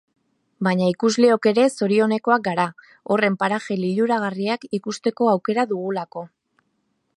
[0.67, 2.65] Baina ikusleok ere zorionekoak gara,
[3.15, 6.29] horren paraje liluragarriak ikusteko aukera dugulako.